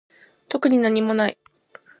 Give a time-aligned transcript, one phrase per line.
[0.49, 1.37] 特になにもない